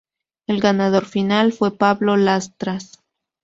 [0.47, 2.93] El ganador final fue Pablo Lastras.